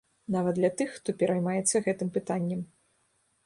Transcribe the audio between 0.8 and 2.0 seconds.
хто пераймаецца